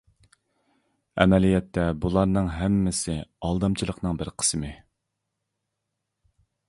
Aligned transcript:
ئەمەلىيەتتە 1.25 1.83
بۇلارنىڭ 2.05 2.49
ھەممىسى 2.55 3.17
ئالدامچىلىقنىڭ 3.49 4.17
بىر 4.23 4.33
قىسمى. 4.45 4.73